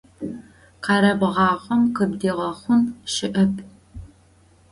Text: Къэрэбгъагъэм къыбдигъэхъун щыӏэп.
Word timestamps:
Къэрэбгъагъэм 0.83 1.81
къыбдигъэхъун 1.95 2.81
щыӏэп. 3.13 3.53